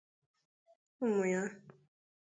[1.03, 1.43] ụmụ ya